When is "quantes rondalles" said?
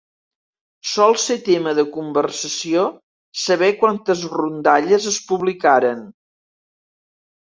3.81-5.05